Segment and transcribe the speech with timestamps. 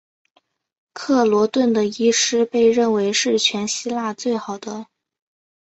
[0.93, 4.87] 克罗顿的医师被认为是全希腊最好的。